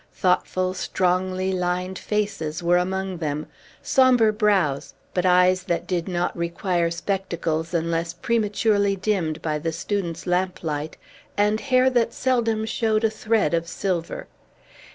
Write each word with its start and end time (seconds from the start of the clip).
Thoughtful, 0.15 0.73
strongly 0.73 1.53
lined 1.53 1.99
faces 1.99 2.63
were 2.63 2.79
among 2.79 3.17
them; 3.17 3.45
sombre 3.83 4.33
brows, 4.33 4.95
but 5.13 5.27
eyes 5.27 5.65
that 5.65 5.85
did 5.85 6.07
not 6.07 6.35
require 6.35 6.89
spectacles, 6.89 7.71
unless 7.71 8.11
prematurely 8.13 8.95
dimmed 8.95 9.43
by 9.43 9.59
the 9.59 9.71
student's 9.71 10.25
lamplight, 10.25 10.97
and 11.37 11.59
hair 11.61 11.87
that 11.91 12.13
seldom 12.15 12.65
showed 12.65 13.03
a 13.03 13.11
thread 13.11 13.53
of 13.53 13.67
silver. 13.67 14.25